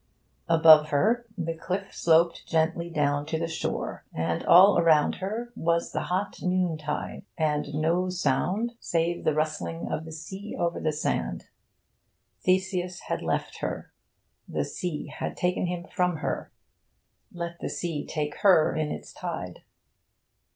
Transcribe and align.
Above 0.49 0.87
her 0.89 1.27
the 1.37 1.53
cliff 1.53 1.93
sloped 1.93 2.47
gently 2.47 2.89
down 2.89 3.23
to 3.23 3.37
the 3.37 3.47
shore, 3.47 4.03
and 4.11 4.43
all 4.47 4.79
around 4.79 5.17
her 5.17 5.53
was 5.55 5.91
the 5.91 6.05
hot 6.05 6.39
noontide, 6.41 7.21
and 7.37 7.75
no 7.75 8.09
sound 8.09 8.71
save 8.79 9.23
the 9.23 9.33
rustling 9.35 9.87
of 9.91 10.03
the 10.03 10.11
sea 10.11 10.55
over 10.57 10.79
the 10.79 10.91
sand. 10.91 11.49
Theseus 12.43 13.01
had 13.01 13.21
left 13.21 13.59
her. 13.59 13.93
The 14.47 14.65
sea 14.65 15.05
had 15.19 15.37
taken 15.37 15.67
him 15.67 15.85
from 15.87 16.15
her. 16.17 16.51
Let 17.31 17.59
the 17.59 17.69
sea 17.69 18.03
take 18.03 18.37
her 18.37 18.75
in 18.75 18.89
its 18.91 19.13
tide.... 19.13 19.61